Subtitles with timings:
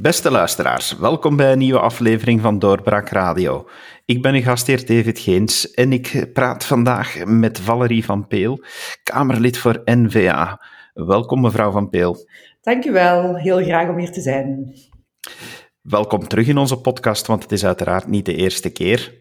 [0.00, 3.68] Beste luisteraars, welkom bij een nieuwe aflevering van Doorbraak Radio.
[4.04, 8.64] Ik ben uw gastheer David Geens en ik praat vandaag met Valerie van Peel,
[9.02, 10.60] Kamerlid voor NVA.
[10.94, 12.16] Welkom mevrouw van Peel.
[12.60, 14.74] Dank u wel, heel graag om hier te zijn.
[15.80, 19.20] Welkom terug in onze podcast, want het is uiteraard niet de eerste keer.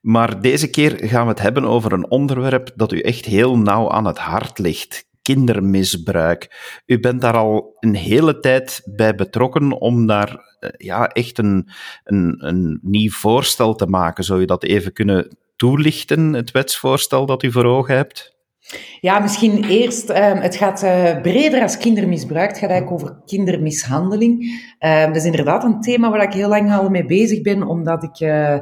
[0.00, 3.90] Maar deze keer gaan we het hebben over een onderwerp dat u echt heel nauw
[3.90, 6.50] aan het hart ligt kindermisbruik.
[6.86, 11.68] U bent daar al een hele tijd bij betrokken om daar eh, ja, echt een,
[12.04, 14.24] een, een nieuw voorstel te maken.
[14.24, 18.34] Zou je dat even kunnen toelichten, het wetsvoorstel dat u voor ogen hebt?
[19.00, 22.48] Ja, misschien eerst, um, het gaat uh, breder als kindermisbruik.
[22.48, 24.44] Het gaat eigenlijk over kindermishandeling.
[24.84, 28.02] Um, dat is inderdaad een thema waar ik heel lang al mee bezig ben, omdat
[28.02, 28.56] ik uh,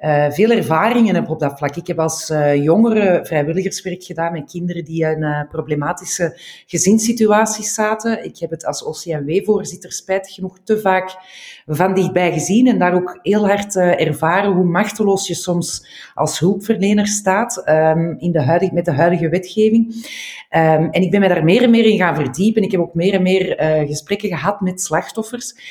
[0.00, 1.76] uh, veel ervaringen heb op dat vlak.
[1.76, 8.24] Ik heb als uh, jongere vrijwilligerswerk gedaan met kinderen die in problematische gezinssituaties zaten.
[8.24, 11.16] Ik heb het als OCMW-voorzitter spijtig genoeg te vaak
[11.66, 17.06] van dichtbij gezien en daar ook heel hard ervaren hoe machteloos je soms als hulpverlener
[17.06, 19.94] staat um, in de huidige, met de huidige wetgeving.
[20.50, 22.62] Um, en ik ben me daar meer en meer in gaan verdiepen.
[22.62, 25.62] Ik heb ook meer en meer gesprekken gehad met slachtoffers.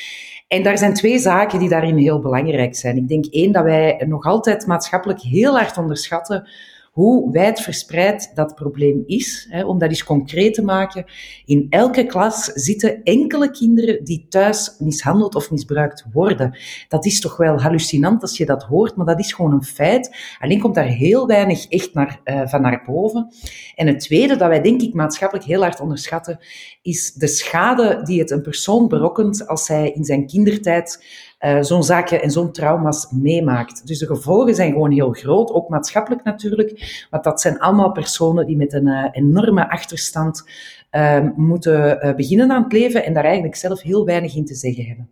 [0.47, 2.97] En daar zijn twee zaken die daarin heel belangrijk zijn.
[2.97, 6.47] Ik denk één, dat wij nog altijd maatschappelijk heel hard onderschatten
[6.93, 9.47] hoe wijdverspreid dat probleem is.
[9.49, 11.05] Hè, om dat eens concreet te maken.
[11.45, 16.57] In elke klas zitten enkele kinderen die thuis mishandeld of misbruikt worden.
[16.87, 20.15] Dat is toch wel hallucinant als je dat hoort, maar dat is gewoon een feit.
[20.39, 23.33] Alleen komt daar heel weinig echt naar, uh, van naar boven.
[23.75, 26.39] En het tweede dat wij denk ik maatschappelijk heel hard onderschatten,
[26.81, 31.03] is de schade die het een persoon berokkent als hij in zijn kindertijd
[31.45, 33.87] uh, zo'n zaken en zo'n trauma's meemaakt.
[33.87, 37.05] Dus de gevolgen zijn gewoon heel groot, ook maatschappelijk natuurlijk.
[37.09, 40.49] Want dat zijn allemaal personen die met een uh, enorme achterstand
[40.91, 44.55] uh, moeten uh, beginnen aan het leven en daar eigenlijk zelf heel weinig in te
[44.55, 45.09] zeggen hebben.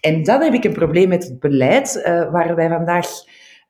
[0.00, 2.02] En dan heb ik een probleem met het beleid
[2.32, 3.08] waar wij vandaag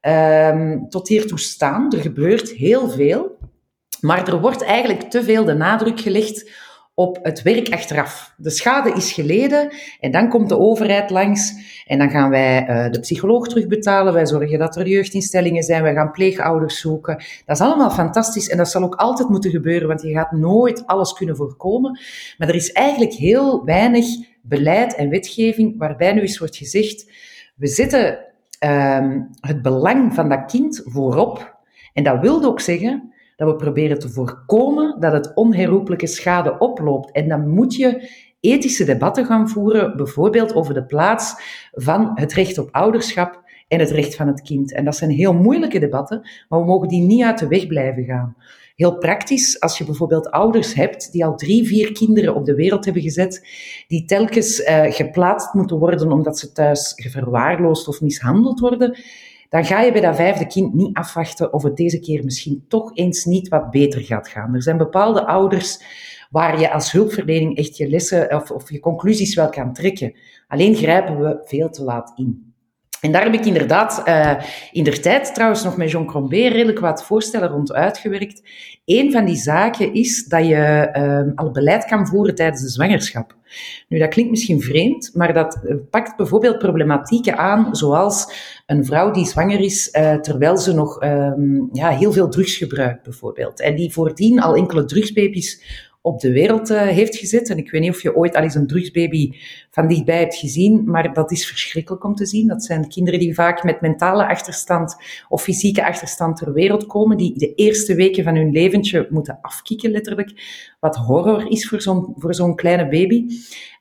[0.01, 1.93] ehm, tot hiertoe staan.
[1.93, 3.39] Er gebeurt heel veel,
[4.01, 6.51] maar er wordt eigenlijk te veel de nadruk gelegd
[7.01, 8.35] op het werk achteraf.
[8.37, 11.53] De schade is geleden en dan komt de overheid langs
[11.87, 14.13] en dan gaan wij uh, de psycholoog terugbetalen.
[14.13, 15.83] Wij zorgen dat er jeugdinstellingen zijn.
[15.83, 17.17] Wij gaan pleegouders zoeken.
[17.47, 20.87] Dat is allemaal fantastisch en dat zal ook altijd moeten gebeuren, want je gaat nooit
[20.87, 22.01] alles kunnen voorkomen.
[22.39, 24.07] Maar er is eigenlijk heel weinig
[24.43, 27.11] beleid en wetgeving waarbij nu eens wordt gezegd,
[27.55, 28.19] we zetten
[28.67, 31.59] um, het belang van dat kind voorop.
[31.93, 33.10] En dat wil ook zeggen
[33.41, 37.13] dat we proberen te voorkomen dat het onherroepelijke schade oploopt.
[37.13, 41.35] En dan moet je ethische debatten gaan voeren, bijvoorbeeld over de plaats
[41.73, 44.73] van het recht op ouderschap en het recht van het kind.
[44.73, 48.05] En dat zijn heel moeilijke debatten, maar we mogen die niet uit de weg blijven
[48.05, 48.37] gaan.
[48.77, 52.85] Heel praktisch, als je bijvoorbeeld ouders hebt die al drie, vier kinderen op de wereld
[52.85, 53.47] hebben gezet,
[53.89, 58.99] die telkens uh, geplaatst moeten worden omdat ze thuis geverwaarloosd of mishandeld worden,
[59.51, 62.97] dan ga je bij dat vijfde kind niet afwachten of het deze keer misschien toch
[62.97, 64.55] eens niet wat beter gaat gaan.
[64.55, 65.83] Er zijn bepaalde ouders
[66.31, 70.15] waar je als hulpverlening echt je lessen of, of je conclusies wel kan trekken.
[70.49, 72.50] Alleen grijpen we veel te laat in.
[73.01, 74.35] En daar heb ik inderdaad uh,
[74.73, 78.43] in der tijd trouwens nog met Jean Crombé redelijk wat voorstellen rond uitgewerkt.
[78.85, 83.39] Een van die zaken is dat je uh, al beleid kan voeren tijdens de zwangerschap.
[83.89, 88.33] Nu, dat klinkt misschien vreemd, maar dat eh, pakt bijvoorbeeld problematieken aan, zoals
[88.67, 93.03] een vrouw die zwanger is uh, terwijl ze nog um, ja, heel veel drugs gebruikt,
[93.03, 93.61] bijvoorbeeld.
[93.61, 95.63] En die voordien al enkele drugsbaby's
[96.03, 97.51] op de wereld uh, heeft gezet.
[97.51, 99.31] En ik weet niet of je ooit al eens een drugsbaby
[99.71, 102.49] van dichtbij hebt gezien, maar dat is verschrikkelijk om te zien.
[102.49, 104.97] Dat zijn kinderen die vaak met mentale achterstand
[105.29, 109.91] of fysieke achterstand ter wereld komen, die de eerste weken van hun leventje moeten afkicken,
[109.91, 110.33] letterlijk.
[110.81, 113.27] Wat horror is voor zo'n voor zo'n kleine baby.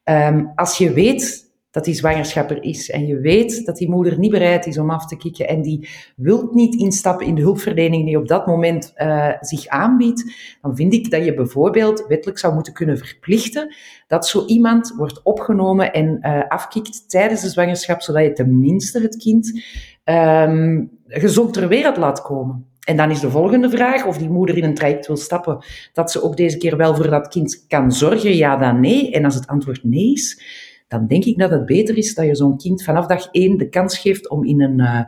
[0.03, 2.89] Um, als je weet dat die zwangerschap er is.
[2.89, 5.89] En je weet dat die moeder niet bereid is om af te kicken en die
[6.15, 10.93] wilt niet instappen in de hulpverlening die op dat moment uh, zich aanbiedt, dan vind
[10.93, 13.75] ik dat je bijvoorbeeld wettelijk zou moeten kunnen verplichten
[14.07, 19.17] dat zo iemand wordt opgenomen en uh, afkikt tijdens de zwangerschap, zodat je tenminste het
[19.17, 19.61] kind
[20.03, 22.67] um, gezond ter wereld laat komen.
[22.79, 26.11] En dan is de volgende vraag of die moeder in een traject wil stappen, dat
[26.11, 29.11] ze ook deze keer wel voor dat kind kan zorgen, ja dan nee.
[29.11, 30.41] En als het antwoord nee is,
[30.89, 33.69] dan denk ik dat het beter is dat je zo'n kind vanaf dag één de
[33.69, 35.01] kans geeft om in een, uh,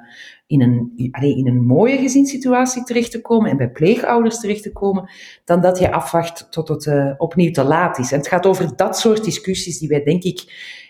[0.47, 0.91] in een,
[1.21, 5.09] in een mooie gezinssituatie terecht te komen en bij pleegouders terecht te komen,
[5.45, 8.11] dan dat je afwacht tot het uh, opnieuw te laat is.
[8.11, 10.43] En het gaat over dat soort discussies die wij, denk ik,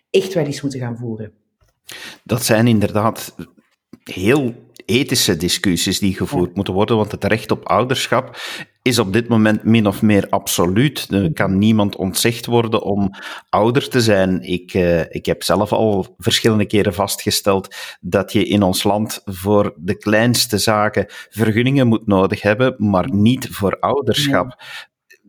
[0.10, 1.32] echt wel eens moeten gaan voeren.
[2.24, 3.36] Dat zijn inderdaad
[4.04, 4.54] heel
[4.86, 8.38] ethische discussies die gevoerd moeten worden, want het recht op ouderschap
[8.82, 11.08] is op dit moment min of meer absoluut.
[11.10, 13.10] Er kan niemand ontzegd worden om
[13.50, 14.42] ouder te zijn.
[14.42, 19.74] Ik, uh, ik heb zelf al verschillende keren vastgesteld dat je in ons land voor
[19.78, 24.64] de kleinste zaken vergunningen moet nodig hebben, maar niet voor ouderschap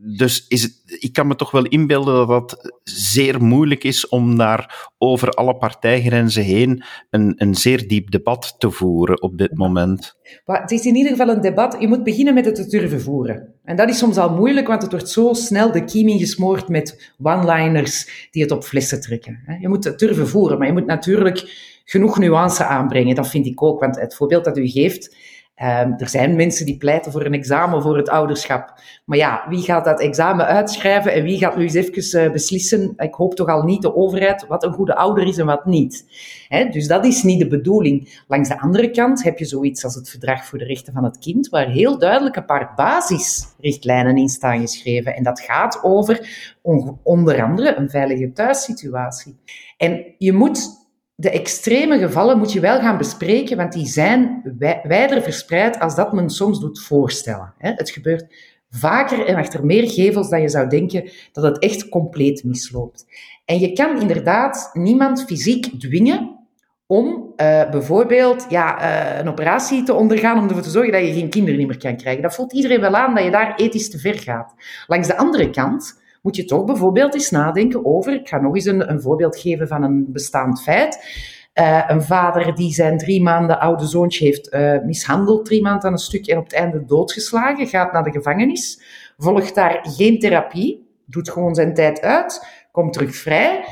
[0.05, 4.37] dus is het, ik kan me toch wel inbeelden dat dat zeer moeilijk is om
[4.37, 10.17] daar over alle partijgrenzen heen een, een zeer diep debat te voeren op dit moment.
[10.45, 11.77] Het is in ieder geval een debat.
[11.81, 13.55] Je moet beginnen met het te durven voeren.
[13.65, 17.13] En dat is soms al moeilijk, want het wordt zo snel de kiem gesmoord met
[17.23, 19.59] one-liners die het op flessen trekken.
[19.61, 23.15] Je moet het durven voeren, maar je moet natuurlijk genoeg nuance aanbrengen.
[23.15, 25.17] Dat vind ik ook, want het voorbeeld dat u geeft
[25.63, 28.81] Um, er zijn mensen die pleiten voor een examen voor het ouderschap.
[29.05, 32.93] Maar ja, wie gaat dat examen uitschrijven en wie gaat nu eens even uh, beslissen?
[32.97, 36.07] Ik hoop toch al niet de overheid wat een goede ouder is en wat niet.
[36.71, 38.23] Dus dat is niet de bedoeling.
[38.29, 41.19] Langs de andere kant heb je zoiets als het Verdrag voor de Rechten van het
[41.19, 45.17] Kind, waar heel duidelijk een paar basisrichtlijnen in staan geschreven.
[45.17, 46.29] En dat gaat over
[47.03, 49.39] onder andere een veilige thuissituatie.
[49.77, 50.82] En je moet
[51.23, 54.43] de extreme gevallen moet je wel gaan bespreken, want die zijn
[54.83, 57.55] wijder verspreid als dat men soms doet voorstellen.
[57.59, 58.35] Het gebeurt
[58.71, 63.07] vaker en achter meer gevels dan je zou denken dat het echt compleet misloopt.
[63.45, 66.39] En je kan inderdaad niemand fysiek dwingen
[66.87, 71.13] om uh, bijvoorbeeld ja, uh, een operatie te ondergaan om ervoor te zorgen dat je
[71.13, 72.23] geen kinderen meer kan krijgen.
[72.23, 74.55] Dat voelt iedereen wel aan dat je daar ethisch te ver gaat.
[74.87, 78.65] Langs de andere kant moet je toch bijvoorbeeld eens nadenken over, ik ga nog eens
[78.65, 81.21] een, een voorbeeld geven van een bestaand feit.
[81.55, 85.93] Uh, een vader die zijn drie maanden oude zoontje heeft uh, mishandeld, drie maanden aan
[85.93, 88.83] een stuk en op het einde doodgeslagen, gaat naar de gevangenis,
[89.19, 93.65] volgt daar geen therapie, doet gewoon zijn tijd uit, komt terug vrij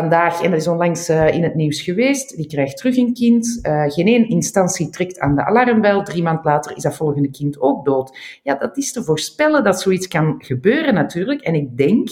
[0.00, 3.58] vandaag, en dat is onlangs uh, in het nieuws geweest, die krijgt terug een kind.
[3.62, 6.02] Uh, geen één instantie trekt aan de alarmbel.
[6.02, 8.18] Drie maand later is dat volgende kind ook dood.
[8.42, 11.40] Ja, dat is te voorspellen dat zoiets kan gebeuren natuurlijk.
[11.40, 12.08] En ik denk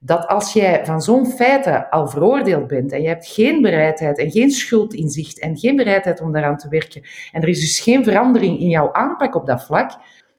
[0.00, 4.30] dat als jij van zo'n feiten al veroordeeld bent en je hebt geen bereidheid en
[4.30, 7.02] geen schuldinzicht en geen bereidheid om daaraan te werken
[7.32, 9.90] en er is dus geen verandering in jouw aanpak op dat vlak,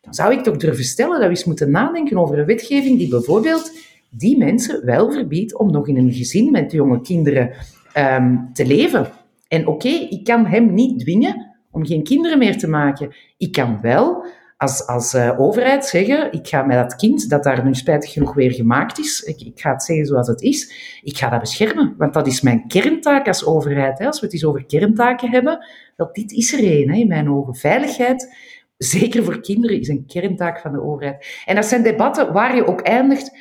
[0.02, 3.10] dan zou ik toch durven stellen dat we eens moeten nadenken over een wetgeving die
[3.10, 3.72] bijvoorbeeld
[4.18, 7.52] die mensen wel verbiedt om nog in een gezin met jonge kinderen
[7.98, 9.08] um, te leven.
[9.48, 13.16] En oké, ik kan hem niet dwingen om geen kinderen meer te maken.
[13.38, 14.26] Ik kan wel
[14.58, 18.34] als, als uh, overheid zeggen, ik ga met dat kind, dat daar nu spijtig genoeg
[18.34, 20.72] weer gemaakt is, ik, ik, ga het zeggen zoals het is,
[21.04, 21.94] ik ga dat beschermen.
[21.98, 24.00] Want dat is mijn kerntaak als overheid.
[24.00, 24.06] Hè.
[24.06, 25.66] Als we het eens over kerntaken hebben,
[25.96, 27.56] dat dit is er één, in mijn ogen.
[27.56, 28.36] Veiligheid,
[28.78, 31.42] zeker voor kinderen, is een kerntaak van de overheid.
[31.46, 33.38] En dat zijn debatten waar je ook eindigt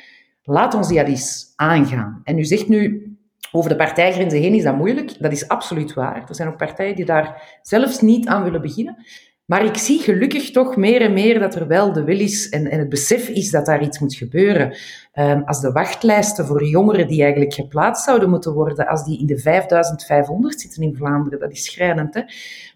[0.49, 2.21] Laat ons die eens aangaan.
[2.23, 3.11] En u zegt nu,
[3.51, 5.21] over de partijgrenzen heen is dat moeilijk.
[5.21, 6.25] Dat is absoluut waar.
[6.27, 9.05] Er zijn ook partijen die daar zelfs niet aan willen beginnen.
[9.45, 12.65] Maar ik zie gelukkig toch meer en meer dat er wel de wil is en,
[12.65, 14.77] het besef is dat daar iets moet gebeuren.
[15.13, 19.25] Um, als de wachtlijsten voor jongeren die eigenlijk geplaatst zouden moeten worden, als die in
[19.25, 22.13] de 5500 zitten in Vlaanderen, dat is schrijnend.
[22.13, 22.21] Hè?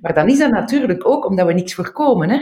[0.02, 2.30] Maar dan is dat natuurlijk ook omdat we niks voorkomen.
[2.30, 2.40] Hè?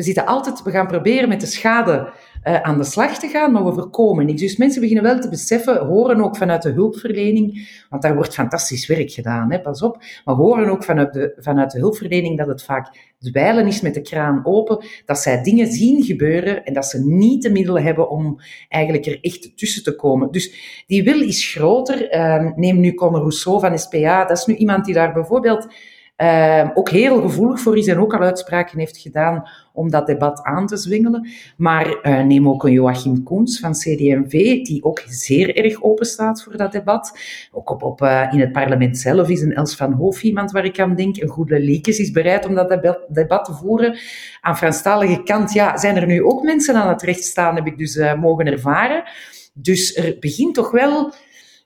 [0.00, 2.12] We zitten altijd, we gaan proberen met de schade
[2.44, 4.40] uh, aan de slag te gaan, maar we voorkomen niks.
[4.40, 8.86] Dus mensen beginnen wel te beseffen, horen ook vanuit de hulpverlening, want daar wordt fantastisch
[8.86, 12.62] werk gedaan, hè, pas op, maar horen ook vanuit de, vanuit de hulpverlening dat het
[12.62, 17.04] vaak dweilen is met de kraan open, dat zij dingen zien gebeuren en dat ze
[17.04, 20.30] niet de middelen hebben om eigenlijk er echt tussen te komen.
[20.30, 20.54] Dus
[20.86, 22.14] die wil is groter.
[22.14, 25.66] Uh, neem nu Conor Rousseau van SPA, dat is nu iemand die daar bijvoorbeeld
[26.22, 30.42] uh, ook heel gevoelig voor is en ook al uitspraken heeft gedaan om dat debat
[30.42, 31.28] aan te zwingelen.
[31.56, 34.30] Maar uh, neem ook een Joachim Koens van CD&V,
[34.62, 37.18] die ook zeer erg open staat voor dat debat.
[37.52, 40.64] Ook op, op, uh, in het parlement zelf is een Els van Hoof iemand waar
[40.64, 41.16] ik aan denk.
[41.16, 43.98] Een goede Lekes is bereid om dat debat, debat te voeren.
[44.40, 47.78] Aan Franstalige kant ja, zijn er nu ook mensen aan het recht staan, heb ik
[47.78, 49.02] dus uh, mogen ervaren.
[49.52, 51.12] Dus er begint toch wel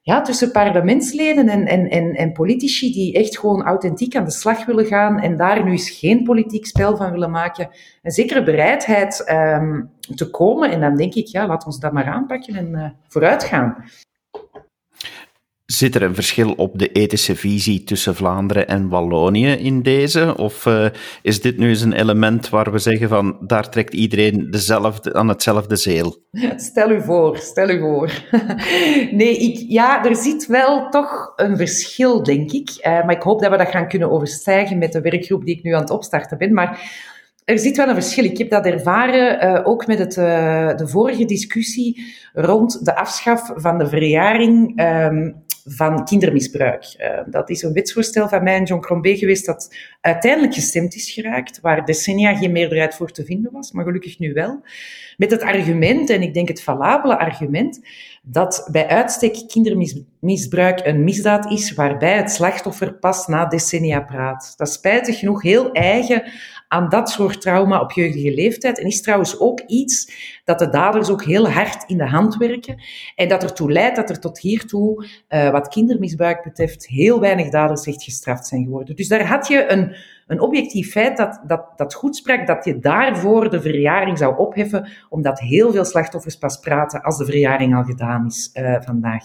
[0.04, 4.87] ja, tussen parlementsleden en, en, en, politici die echt gewoon authentiek aan de slag willen
[4.87, 7.68] gaan en daar nu eens geen politiek spel van willen maken,
[8.02, 10.70] een zekere bereidheid um, te komen.
[10.70, 13.84] En dan denk ik, ja, laat ons dat maar aanpakken en uh, vooruit gaan.
[15.66, 20.37] Zit er een verschil op de ethische visie tussen Vlaanderen en Wallonië in deze?
[20.37, 20.87] Of uh,
[21.23, 25.28] is dit nu eens een element waar we zeggen van daar trekt iedereen dezelfde, aan
[25.28, 26.16] hetzelfde zeel?
[26.56, 28.11] Stel u voor, stel u voor.
[29.21, 32.71] nee, ik, ja, er zit wel toch een verschil, denk ik.
[32.71, 35.62] Uh, maar ik hoop dat we dat gaan kunnen overstijgen met de werkgroep die ik
[35.62, 36.54] nu aan het opstarten ben.
[36.54, 37.02] Maar
[37.44, 38.25] er zit wel een verschil.
[38.25, 40.14] Ik heb dat ervaren uh, ook met het,
[40.78, 46.94] de vorige discussie rond de afschaf van de verjaring um, van kindermisbruik.
[46.99, 51.11] Uh, dat is een wetsvoorstel van mij en John Crombé geweest dat uiteindelijk gestemd is
[51.11, 54.62] geraakt, waar decennia geen meerderheid voor te vinden was, maar gelukkig nu wel.
[55.16, 57.80] Met het argument, en ik denk het valabele argument,
[58.23, 64.54] dat bij uitstek kindermisbruik een misdaad is waarbij het slachtoffer pas na decennia praat.
[64.56, 66.23] Dat is spijtig genoeg heel eigen
[66.75, 68.78] aan dat soort trauma op jeugdige leeftijd.
[68.78, 70.12] En is trouwens ook iets
[70.45, 72.83] dat de daders ook heel hard in de hand werken.
[73.14, 77.87] En dat ertoe leidt dat er tot hiertoe, uh, wat kindermisbruik betreft, heel weinig daders
[77.87, 78.97] echt gestraft zijn geworden.
[78.97, 82.78] Dus daar had je een, een objectief feit dat, dat, dat goed sprak, dat je
[82.78, 87.85] daarvoor de verjaring zou opheffen, omdat heel veel slachtoffers pas praten als de verjaring al
[87.85, 89.23] gedaan is uh, vandaag.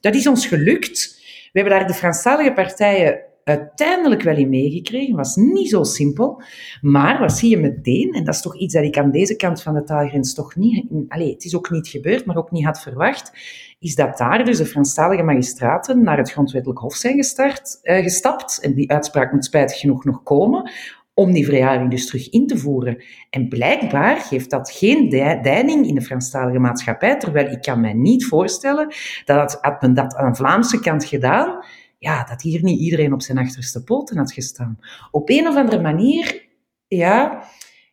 [0.00, 1.16] Dat is ons gelukt.
[1.52, 5.16] We hebben daar de Franstalige partijen uiteindelijk wel in meegekregen.
[5.16, 6.42] was niet zo simpel.
[6.80, 9.62] Maar wat zie je meteen, en dat is toch iets dat ik aan deze kant
[9.62, 10.86] van de taalgrens toch niet...
[11.08, 13.32] Allez, het is ook niet gebeurd, maar ook niet had verwacht,
[13.78, 18.60] is dat daar dus de Franstalige magistraten naar het grondwettelijk hof zijn gestart, eh, gestapt.
[18.62, 20.70] En die uitspraak moet spijtig genoeg nog komen
[21.18, 23.02] om die verjaring dus terug in te voeren.
[23.30, 25.08] En blijkbaar geeft dat geen
[25.42, 30.14] deining in de Franstalige maatschappij, terwijl ik kan mij niet voorstellen dat had men dat
[30.14, 31.64] aan de Vlaamse kant gedaan,
[31.98, 34.78] ja, dat hier niet iedereen op zijn achterste poten had gestaan.
[35.10, 36.48] Op een of andere manier,
[36.86, 37.44] ja,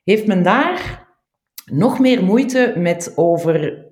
[0.04, 1.08] heeft men daar
[1.66, 3.86] nog meer moeite met over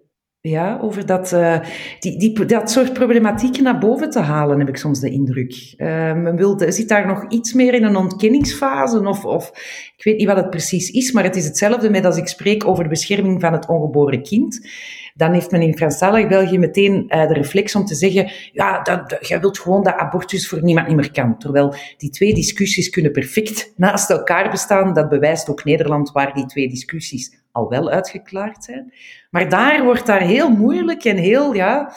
[0.50, 1.60] ja, over dat, uh,
[2.00, 5.74] die, die, dat soort problematieken naar boven te halen, heb ik soms de indruk.
[5.78, 9.50] Uh, men wil, zit daar nog iets meer in een ontkenningsfase, of, of
[9.98, 12.68] ik weet niet wat het precies is, maar het is hetzelfde met als ik spreek
[12.68, 14.68] over de bescherming van het ongeboren kind.
[15.14, 19.18] Dan heeft men in Franstalig België meteen uh, de reflex om te zeggen, ja, dat,
[19.28, 21.38] jij wilt gewoon dat abortus voor niemand niet meer kan.
[21.38, 24.94] Terwijl die twee discussies kunnen perfect naast elkaar bestaan.
[24.94, 28.94] Dat bewijst ook Nederland, waar die twee discussies al wel uitgeklaard zijn.
[29.30, 31.94] Maar daar wordt daar heel moeilijk en heel ja,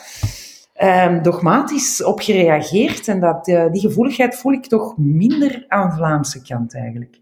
[0.83, 3.07] um, dogmatisch op gereageerd.
[3.07, 7.19] En dat, uh, die gevoeligheid voel ik toch minder aan Vlaamse kant eigenlijk.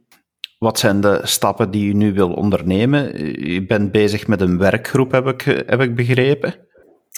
[0.58, 3.22] Wat zijn de stappen die u nu wil ondernemen?
[3.50, 6.56] U bent bezig met een werkgroep, heb ik, heb ik begrepen.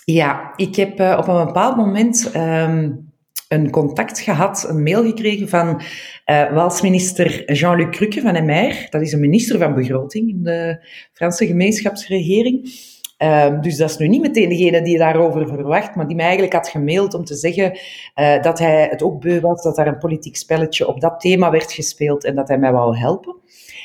[0.05, 3.11] Ja, ik heb uh, op een bepaald moment um,
[3.47, 5.81] een contact gehad, een mail gekregen van
[6.25, 8.87] uh, Walsminister Jean-Luc Cruque van MR.
[8.89, 12.69] Dat is een minister van begroting in de Franse gemeenschapsregering.
[13.17, 16.53] Uh, dus dat is nu niet meteen degene die daarover verwacht, maar die mij eigenlijk
[16.53, 17.79] had gemaild om te zeggen
[18.15, 21.51] uh, dat hij het ook beu was dat daar een politiek spelletje op dat thema
[21.51, 23.35] werd gespeeld en dat hij mij wou helpen.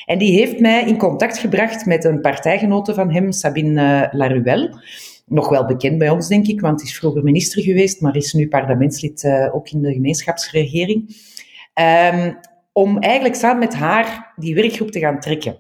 [0.07, 4.81] En die heeft mij in contact gebracht met een partijgenote van hem, Sabine Laruelle
[5.27, 8.49] nog wel bekend bij ons, denk ik, want is vroeger minister geweest, maar is nu
[8.49, 11.17] parlementslid uh, ook in de gemeenschapsregering.
[12.15, 12.39] Um,
[12.73, 15.57] om eigenlijk samen met haar die werkgroep te gaan trekken.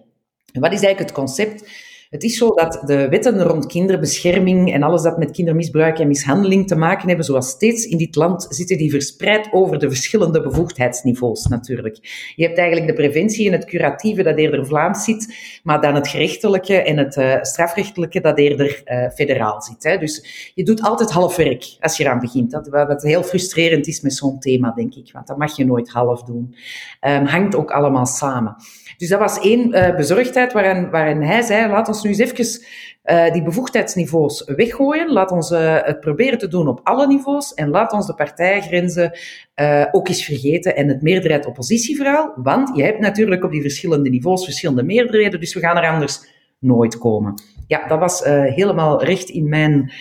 [0.52, 1.71] En wat is eigenlijk het concept?
[2.12, 6.66] Het is zo dat de wetten rond kinderbescherming en alles dat met kindermisbruik en mishandeling
[6.66, 11.47] te maken hebben, zoals steeds in dit land, zitten die verspreid over de verschillende bevoegdheidsniveaus
[11.47, 11.99] natuurlijk.
[12.35, 16.09] Je hebt eigenlijk de preventie en het curatieve dat eerder Vlaams zit, maar dan het
[16.09, 19.83] gerechtelijke en het uh, strafrechtelijke dat eerder uh, federaal zit.
[19.83, 19.99] Hè.
[19.99, 22.50] Dus je doet altijd half werk als je eraan begint.
[22.50, 25.90] Dat, wat heel frustrerend is met zo'n thema, denk ik, want dat mag je nooit
[25.90, 26.54] half doen.
[27.00, 28.57] Um, hangt ook allemaal samen.
[28.97, 32.66] Dus dat was één uh, bezorgdheid waarin, waarin hij zei, laat ons nu eens even
[33.04, 35.12] uh, die bevoegdheidsniveaus weggooien.
[35.12, 39.18] Laat ons uh, het proberen te doen op alle niveaus en laat ons de partijgrenzen
[39.56, 42.32] uh, ook eens vergeten en het meerderheid-oppositieverhaal.
[42.37, 46.21] Want je hebt natuurlijk op die verschillende niveaus verschillende meerderheden, dus we gaan er anders
[46.59, 47.35] nooit komen.
[47.66, 49.92] Ja, dat was helemaal recht in mijn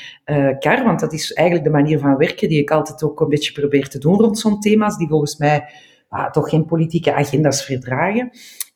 [0.59, 3.51] kar, want dat is eigenlijk de manier van werken die ik altijd ook een beetje
[3.51, 5.65] probeer te doen rond zo'n thema's, die volgens mij
[6.09, 8.31] ah, toch geen politieke agenda's verdragen.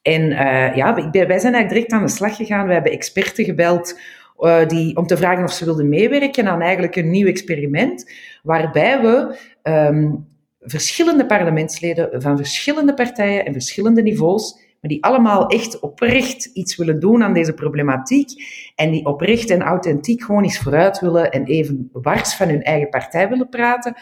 [0.06, 2.68] En uh, ja, wij zijn eigenlijk direct aan de slag gegaan.
[2.68, 4.00] We hebben experten gebeld
[4.40, 8.12] uh, die, om te vragen of ze wilden meewerken aan eigenlijk een nieuw experiment,
[8.44, 10.28] waarbij we um,
[10.60, 17.00] verschillende parlementsleden van verschillende partijen en verschillende niveaus maar die allemaal echt oprecht iets willen
[17.00, 18.30] doen aan deze problematiek
[18.75, 22.89] en die oprecht en authentiek gewoon eens vooruit willen en even wars van hun eigen
[22.89, 23.96] partij willen praten.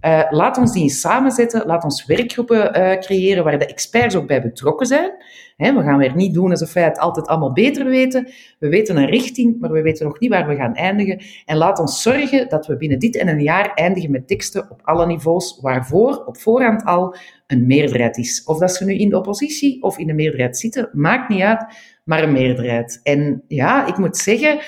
[0.00, 4.26] Uh, laat ons die eens samenzetten, laat ons werkgroepen uh, creëren waar de experts ook
[4.26, 5.10] bij betrokken zijn.
[5.56, 8.28] we gaan weer niet doen alsof wij het altijd allemaal beter weten.
[8.58, 11.22] We weten een richting, maar we weten nog niet waar we gaan eindigen.
[11.44, 14.80] En laat ons zorgen dat we binnen dit en een jaar eindigen met teksten op
[14.82, 17.16] alle niveaus, waarvoor op voorhand al
[17.46, 18.44] een meerderheid is.
[18.44, 21.66] Of dat ze nu in de oppositie of in de meerderheid zitten, maakt niet uit,
[22.04, 23.00] maar een meerderheid.
[23.02, 24.60] En ja, ik moet zeggen,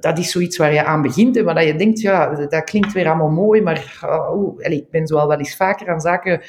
[0.00, 3.06] dat is zoiets waar je aan begint en waar je denkt, ja, dat klinkt weer
[3.06, 3.98] allemaal mooi, maar
[4.30, 6.42] oh, ik ben zo al wel eens vaker aan zaken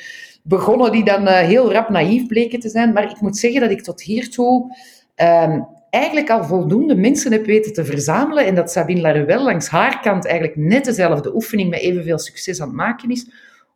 [0.43, 2.93] begonnen die dan uh, heel rap naïef bleken te zijn.
[2.93, 4.75] Maar ik moet zeggen dat ik tot hiertoe
[5.15, 9.99] um, eigenlijk al voldoende mensen heb weten te verzamelen en dat Sabine Laruelle langs haar
[10.01, 13.29] kant eigenlijk net dezelfde oefening met evenveel succes aan het maken is,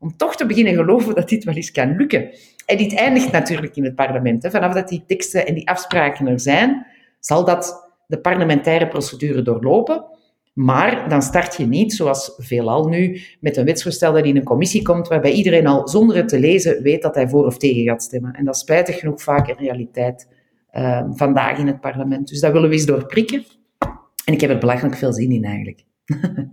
[0.03, 2.29] om toch te beginnen geloven dat dit wel eens kan lukken.
[2.65, 4.43] En dit eindigt natuurlijk in het parlement.
[4.43, 4.51] Hè.
[4.51, 6.85] Vanaf dat die teksten en die afspraken er zijn,
[7.19, 10.05] zal dat de parlementaire procedure doorlopen.
[10.53, 14.81] Maar dan start je niet, zoals veelal nu, met een wetsvoorstel dat in een commissie
[14.81, 18.03] komt, waarbij iedereen al zonder het te lezen weet dat hij voor of tegen gaat
[18.03, 18.33] stemmen.
[18.33, 20.27] En dat is spijtig genoeg vaak een realiteit
[20.73, 22.27] uh, vandaag in het parlement.
[22.27, 23.45] Dus dat willen we eens doorprikken.
[24.25, 25.83] En ik heb er belachelijk veel zin in eigenlijk.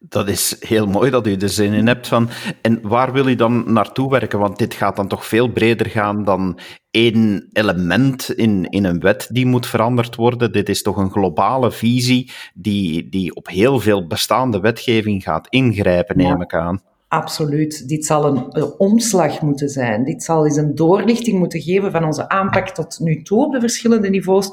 [0.00, 2.28] Dat is heel mooi dat u er zin in hebt van.
[2.62, 4.38] En waar wil u dan naartoe werken?
[4.38, 6.58] Want dit gaat dan toch veel breder gaan dan
[6.90, 10.52] één element in, in een wet die moet veranderd worden.
[10.52, 16.16] Dit is toch een globale visie die, die op heel veel bestaande wetgeving gaat ingrijpen,
[16.16, 16.80] neem ik aan.
[17.08, 17.88] Absoluut.
[17.88, 20.04] Dit zal een, omslag moeten zijn.
[20.04, 23.60] Dit zal eens een doorlichting moeten geven van onze aanpak tot nu toe op de
[23.60, 24.50] verschillende niveaus.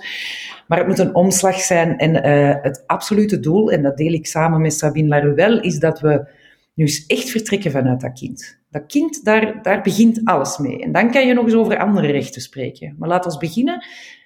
[0.67, 1.97] Maar het moet een omslag zijn.
[1.97, 6.00] En uh, het absolute doel, en dat deel ik samen met Sabine Laruelle, is dat
[6.00, 6.27] we
[6.74, 8.59] nu eens echt vertrekken vanuit dat kind.
[8.69, 10.81] Dat kind, daar, daar begint alles mee.
[10.81, 12.95] En dan kan je nog eens over andere rechten spreken.
[13.00, 13.85] Maar laten we beginnen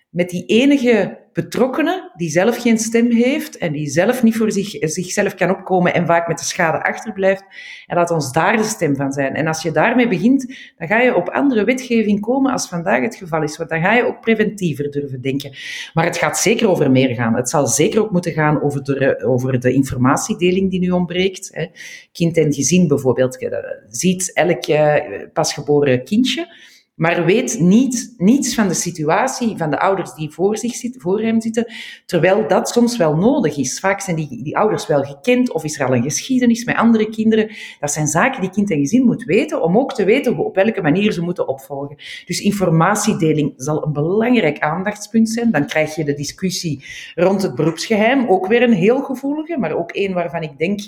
[0.10, 4.70] met die enige betrokkenen die zelf geen stem heeft en die zelf niet voor zich,
[4.80, 7.44] zichzelf kan opkomen en vaak met de schade achterblijft.
[7.86, 9.36] En laat ons daar de stem van zijn.
[9.36, 13.16] En als je daarmee begint, dan ga je op andere wetgeving komen als vandaag het
[13.16, 13.58] geval is.
[13.58, 15.52] Want dan ga je ook preventiever durven denken.
[15.94, 17.36] Maar het gaat zeker over meer gaan.
[17.36, 21.70] Het zal zeker ook moeten gaan over de, over de informatiedeling die nu ontbreekt.
[22.12, 23.48] Kind en gezin bijvoorbeeld.
[23.90, 24.96] Ziet elk eh,
[25.34, 26.68] pasgeboren kindje
[27.00, 31.22] maar weet niet, niets van de situatie van de ouders die voor, zich zitten, voor
[31.22, 31.74] hem zitten,
[32.06, 33.80] terwijl dat soms wel nodig is.
[33.80, 37.10] Vaak zijn die, die ouders wel gekend of is er al een geschiedenis met andere
[37.10, 37.52] kinderen.
[37.80, 40.82] Dat zijn zaken die kind en gezin moet weten, om ook te weten op welke
[40.82, 41.96] manier ze moeten opvolgen.
[42.26, 45.52] Dus informatiedeling zal een belangrijk aandachtspunt zijn.
[45.52, 46.84] Dan krijg je de discussie
[47.16, 50.80] rond het beroepsgeheim, ook weer een heel gevoelige, maar ook één waarvan ik denk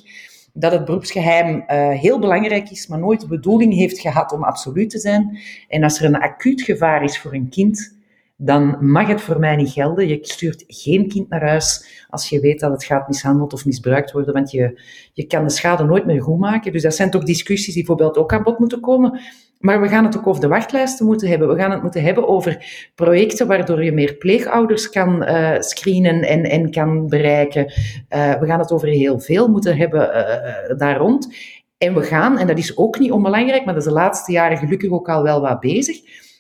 [0.54, 4.90] dat het beroepsgeheim uh, heel belangrijk is, maar nooit de bedoeling heeft gehad om absoluut
[4.90, 5.40] te zijn.
[5.68, 8.00] En als er een acuut gevaar is voor een kind,
[8.36, 10.08] dan mag het voor mij niet gelden.
[10.08, 14.12] Je stuurt geen kind naar huis als je weet dat het gaat mishandeld of misbruikt
[14.12, 14.82] worden, want je,
[15.14, 16.72] je kan de schade nooit meer goed maken.
[16.72, 19.20] Dus dat zijn toch discussies die bijvoorbeeld ook aan bod moeten komen.
[19.62, 21.48] Maar we gaan het ook over de wachtlijsten moeten hebben.
[21.48, 26.44] We gaan het moeten hebben over projecten waardoor je meer pleegouders kan uh, screenen en,
[26.44, 27.66] en kan bereiken.
[27.66, 31.36] Uh, we gaan het over heel veel moeten hebben uh, daar rond.
[31.78, 34.58] En we gaan, en dat is ook niet onbelangrijk, maar dat is de laatste jaren
[34.58, 35.98] gelukkig ook al wel wat bezig.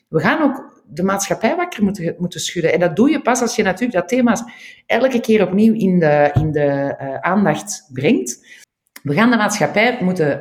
[0.07, 2.73] We gaan ook de maatschappij wakker moeten, moeten schudden.
[2.73, 4.47] En dat doe je pas als je natuurlijk dat thema
[4.85, 8.59] elke keer opnieuw in de, in de aandacht brengt.
[9.03, 10.39] We gaan de maatschappij moeten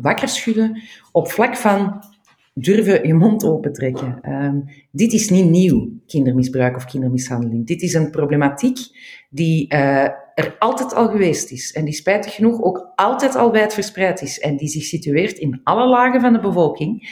[0.00, 2.02] wakker schudden op vlak van
[2.58, 4.32] durven je mond open trekken.
[4.32, 7.66] Um, dit is niet nieuw, kindermisbruik of kindermishandeling.
[7.66, 8.78] Dit is een problematiek
[9.30, 10.02] die uh,
[10.34, 14.38] er altijd al geweest is en die spijtig genoeg ook altijd al wijd verspreid is
[14.38, 17.08] en die zich situeert in alle lagen van de bevolking,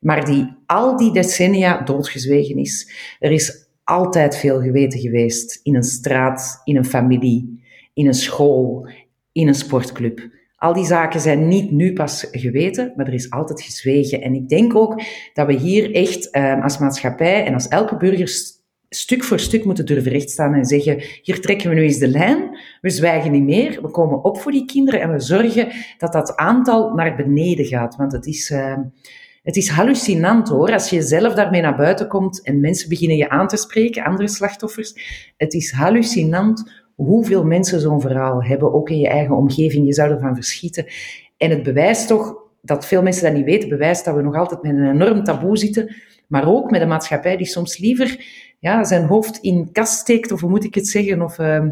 [0.00, 2.92] maar die al die decennia doodgezwegen is.
[3.18, 8.88] Er is altijd veel geweten geweest in een straat, in een familie, in een school,
[9.32, 10.32] in een sportclub.
[10.64, 14.22] Al die zaken zijn niet nu pas geweten, maar er is altijd gezwegen.
[14.22, 18.28] En ik denk ook dat we hier echt um, als maatschappij en als elke burger
[18.88, 22.58] stuk voor stuk moeten durven rechtstaan en zeggen, hier trekken we nu eens de lijn,
[22.80, 26.36] we zwijgen niet meer, we komen op voor die kinderen en we zorgen dat dat
[26.36, 27.96] aantal naar beneden gaat.
[27.96, 28.50] Want het is...
[28.50, 28.76] Uh,
[29.42, 33.28] het is hallucinant hoor, als je zelf daarmee naar buiten komt en mensen beginnen je
[33.28, 34.94] aan te spreken, andere slachtoffers.
[35.36, 39.86] Het is hallucinant hoeveel mensen zo'n verhaal hebben, ook in je eigen omgeving.
[39.86, 40.86] Je zou ervan verschieten.
[41.36, 44.62] En het bewijst toch, dat veel mensen dat niet weten, bewijst dat we nog altijd
[44.62, 45.94] met een enorm taboe zitten,
[46.28, 48.18] maar ook met een maatschappij die soms liever
[48.64, 51.64] ja, zijn hoofd in kast steekt, of hoe moet ik het zeggen, of uh,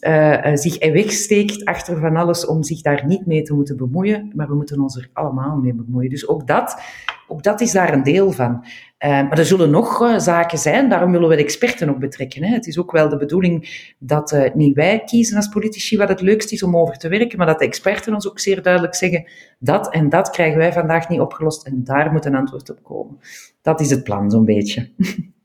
[0.00, 4.32] uh, zich wegsteekt achter van alles om zich daar niet mee te moeten bemoeien.
[4.34, 6.10] Maar we moeten ons er allemaal mee bemoeien.
[6.10, 6.80] Dus ook dat,
[7.28, 8.64] ook dat is daar een deel van.
[9.04, 12.44] Uh, maar er zullen nog uh, zaken zijn, daarom willen we de experten ook betrekken.
[12.44, 12.54] Hè.
[12.54, 16.20] Het is ook wel de bedoeling dat uh, niet wij kiezen als politici wat het
[16.20, 19.28] leukst is om over te werken, maar dat de experten ons ook zeer duidelijk zeggen
[19.58, 23.18] dat en dat krijgen wij vandaag niet opgelost en daar moet een antwoord op komen.
[23.62, 24.90] Dat is het plan zo'n beetje.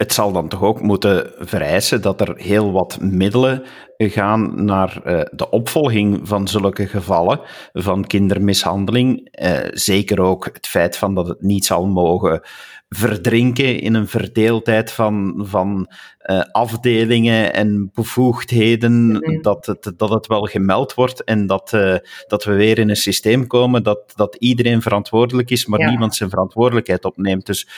[0.00, 3.62] Het zal dan toch ook moeten vereisen dat er heel wat middelen
[3.96, 7.40] gaan naar uh, de opvolging van zulke gevallen
[7.72, 9.28] van kindermishandeling.
[9.42, 12.40] Uh, zeker ook het feit van dat het niet zal mogen
[12.88, 15.90] verdrinken in een verdeeldheid van, van
[16.30, 19.42] uh, afdelingen en bevoegdheden, mm-hmm.
[19.42, 21.70] dat, het, dat het wel gemeld wordt en dat,
[22.26, 25.88] dat we weer in een systeem komen dat, dat iedereen verantwoordelijk is, maar ja.
[25.88, 27.46] niemand zijn verantwoordelijkheid opneemt.
[27.46, 27.68] Dus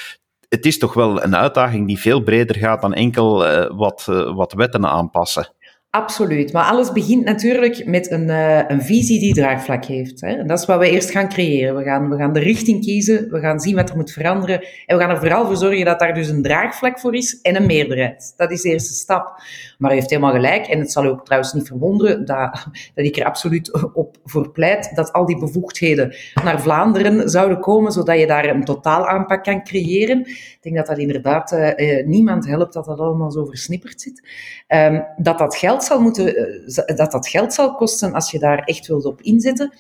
[0.53, 4.35] het is toch wel een uitdaging die veel breder gaat dan enkel uh, wat, uh,
[4.35, 5.49] wat wetten aanpassen.
[5.95, 6.53] Absoluut.
[6.53, 10.21] Maar alles begint natuurlijk met een, uh, een visie die draagvlak heeft.
[10.21, 10.29] Hè?
[10.29, 11.77] En dat is wat we eerst gaan creëren.
[11.77, 14.67] We gaan, we gaan de richting kiezen, we gaan zien wat er moet veranderen.
[14.87, 17.57] En we gaan er vooral voor zorgen dat daar dus een draagvlak voor is en
[17.57, 18.33] een meerderheid.
[18.37, 19.43] Dat is de eerste stap.
[19.79, 20.67] Maar u heeft helemaal gelijk.
[20.67, 24.51] En het zal u ook trouwens niet verwonderen dat, dat ik er absoluut op voor
[24.51, 29.65] pleit dat al die bevoegdheden naar Vlaanderen zouden komen, zodat je daar een totaalaanpak kan
[29.65, 30.21] creëren.
[30.21, 34.29] Ik denk dat dat inderdaad uh, niemand helpt dat dat allemaal zo versnipperd zit.
[34.69, 38.59] Um, dat dat geld zal moeten, eh, dat dat geld zal kosten als je daar
[38.59, 39.75] echt wilt op inzetten.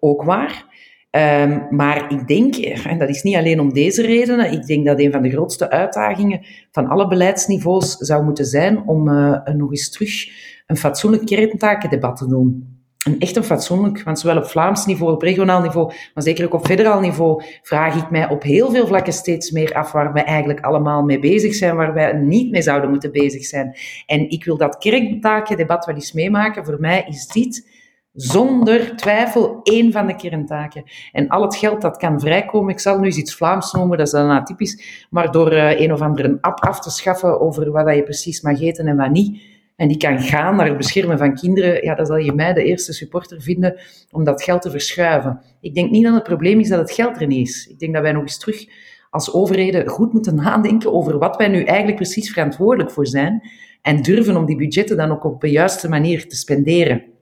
[0.00, 0.72] Ook waar.
[1.10, 2.54] Um, maar ik denk,
[2.92, 5.70] en dat is niet alleen om deze redenen, ik denk dat een van de grootste
[5.70, 10.28] uitdagingen van alle beleidsniveaus zou moeten zijn om uh, nog eens terug
[10.66, 12.73] een fatsoenlijk kerntakendebat te doen
[13.04, 16.54] een echt een fatsoenlijk, want zowel op Vlaams niveau, op regionaal niveau, maar zeker ook
[16.54, 20.24] op federaal niveau, vraag ik mij op heel veel vlakken steeds meer af waar wij
[20.24, 23.76] eigenlijk allemaal mee bezig zijn, waar wij niet mee zouden moeten bezig zijn.
[24.06, 26.64] En ik wil dat kerntakendebat wel eens meemaken.
[26.64, 27.72] Voor mij is dit
[28.12, 30.84] zonder twijfel één van de kerntaken.
[31.12, 34.06] En al het geld dat kan vrijkomen, ik zal nu eens iets Vlaams noemen, dat
[34.06, 37.94] is dan atypisch, maar door uh, een of andere app af te schaffen over wat
[37.94, 39.42] je precies mag eten en wat niet,
[39.76, 42.64] en die kan gaan naar het beschermen van kinderen, ja, dan zal je mij de
[42.64, 45.40] eerste supporter vinden om dat geld te verschuiven.
[45.60, 47.66] Ik denk niet dat het probleem is dat het geld er niet is.
[47.66, 48.66] Ik denk dat wij nog eens terug
[49.10, 53.50] als overheden goed moeten nadenken over wat wij nu eigenlijk precies verantwoordelijk voor zijn
[53.82, 57.13] en durven om die budgetten dan ook op de juiste manier te spenderen.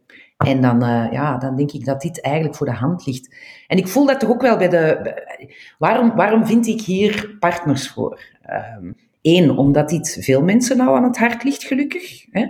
[0.44, 3.34] En dan, uh, ja, dan denk ik dat dit eigenlijk voor de hand ligt.
[3.66, 5.12] En ik voel dat toch ook wel bij de.
[5.78, 8.20] Waarom, waarom vind ik hier partners voor?
[9.22, 12.26] Eén, omdat dit veel mensen nou aan het hart ligt, gelukkig.
[12.30, 12.46] Hè?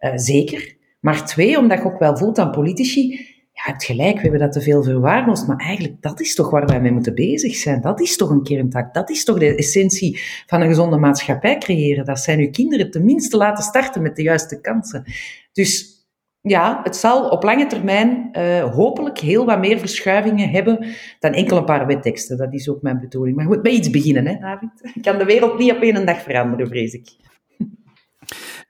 [0.00, 0.76] Uh, zeker.
[1.00, 3.08] Maar twee, omdat je ook wel voelt aan politici,
[3.52, 6.50] ja, je hebt gelijk, we hebben dat te veel verwaarloosd, maar eigenlijk, dat is toch
[6.50, 7.80] waar wij mee moeten bezig zijn.
[7.80, 8.94] Dat is toch een kerntak.
[8.94, 12.04] Dat is toch de essentie van een gezonde maatschappij creëren.
[12.04, 15.04] Dat zijn uw kinderen tenminste laten starten met de juiste kansen.
[15.52, 16.01] Dus
[16.42, 20.86] ja, het zal op lange termijn uh, hopelijk heel wat meer verschuivingen hebben
[21.18, 22.36] dan enkel een paar wetteksten.
[22.36, 23.36] Dat is ook mijn bedoeling.
[23.36, 24.90] Maar je moet met iets beginnen, hè, David.
[24.94, 27.08] Ik kan de wereld niet op één dag veranderen, vrees ik.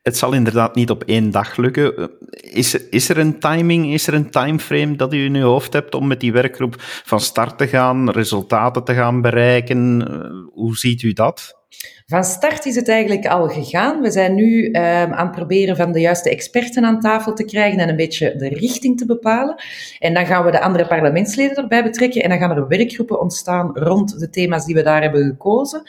[0.03, 2.11] Het zal inderdaad niet op één dag lukken.
[2.31, 5.95] Is, is er een timing, is er een timeframe dat u in uw hoofd hebt
[5.95, 10.09] om met die werkgroep van start te gaan, resultaten te gaan bereiken?
[10.53, 11.62] Hoe ziet u dat?
[12.07, 14.01] Van start is het eigenlijk al gegaan.
[14.01, 14.75] We zijn nu um,
[15.13, 18.49] aan het proberen van de juiste experten aan tafel te krijgen en een beetje de
[18.49, 19.55] richting te bepalen.
[19.99, 23.71] En dan gaan we de andere parlementsleden erbij betrekken en dan gaan er werkgroepen ontstaan
[23.75, 25.83] rond de thema's die we daar hebben gekozen.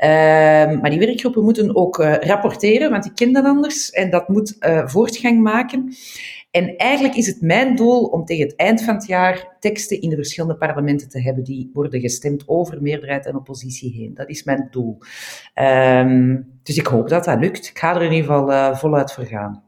[0.00, 4.28] Um, maar die werkgroepen moeten ook uh, rapporteren, want die kennen dat anders en dat
[4.28, 5.94] moet uh, voortgang maken.
[6.50, 10.10] En eigenlijk is het mijn doel om tegen het eind van het jaar teksten in
[10.10, 14.14] de verschillende parlementen te hebben die worden gestemd over meerderheid en oppositie heen.
[14.14, 14.98] Dat is mijn doel.
[15.54, 17.68] Um, dus ik hoop dat dat lukt.
[17.68, 19.67] Ik ga er in ieder geval uh, voluit voor gaan.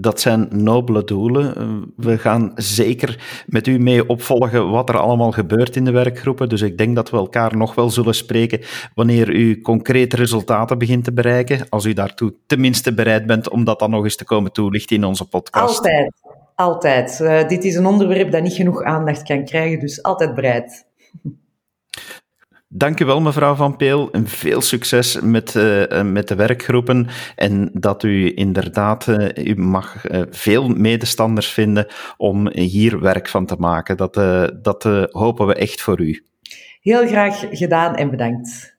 [0.00, 1.54] Dat zijn nobele doelen.
[1.96, 6.48] We gaan zeker met u mee opvolgen wat er allemaal gebeurt in de werkgroepen.
[6.48, 8.60] Dus ik denk dat we elkaar nog wel zullen spreken
[8.94, 11.68] wanneer u concrete resultaten begint te bereiken.
[11.68, 15.04] Als u daartoe tenminste bereid bent om dat dan nog eens te komen toelichten in
[15.04, 15.76] onze podcast.
[15.76, 16.12] Altijd,
[16.54, 17.18] altijd.
[17.22, 20.86] Uh, dit is een onderwerp dat niet genoeg aandacht kan krijgen, dus altijd bereid.
[22.70, 24.08] Dank u wel, mevrouw Van Peel.
[24.24, 27.06] Veel succes met, uh, met de werkgroepen.
[27.34, 33.56] En dat u inderdaad, uh, u mag veel medestanders vinden om hier werk van te
[33.58, 33.96] maken.
[33.96, 34.14] Dat,
[34.62, 36.26] dat hopen we echt voor u.
[36.80, 38.77] Heel graag gedaan en bedankt.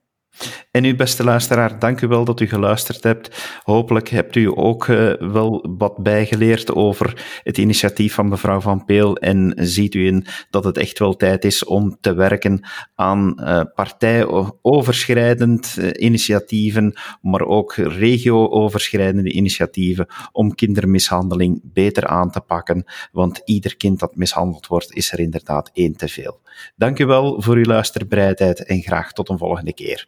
[0.71, 3.59] En u, beste luisteraar, dank u wel dat u geluisterd hebt.
[3.63, 9.17] Hopelijk hebt u ook uh, wel wat bijgeleerd over het initiatief van mevrouw Van Peel
[9.17, 13.61] en ziet u in dat het echt wel tijd is om te werken aan uh,
[13.75, 23.77] partijoverschrijdend uh, initiatieven, maar ook regio-overschrijdende initiatieven om kindermishandeling beter aan te pakken, want ieder
[23.77, 26.39] kind dat mishandeld wordt, is er inderdaad één te veel.
[26.75, 30.07] Dank u wel voor uw luisterbereidheid en graag tot een volgende keer.